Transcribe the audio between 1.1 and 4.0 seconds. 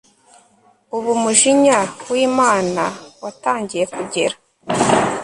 umujinya wImana watangiye